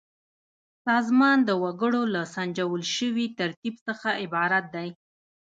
سازمان 0.87 1.37
د 1.45 1.49
وګړو 1.63 2.01
له 2.13 2.21
سنجول 2.35 2.83
شوي 2.95 3.27
ترتیب 3.39 3.75
څخه 3.87 4.09
عبارت 4.23 4.65
دی. 4.75 4.89